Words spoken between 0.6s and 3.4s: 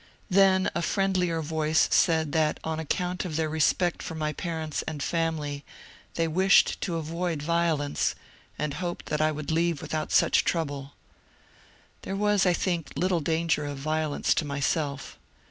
a friend lier voice said that on account of